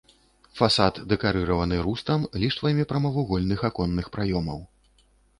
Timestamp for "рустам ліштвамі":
1.87-2.85